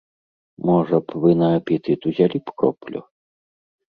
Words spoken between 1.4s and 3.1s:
на апетыт узялі б кроплю?